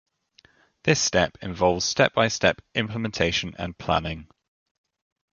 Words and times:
This 0.81 0.99
step 0.99 1.37
involves 1.43 1.85
step-by-step 1.85 2.59
implementation 2.73 3.53
and 3.59 3.77
planning. 3.77 4.25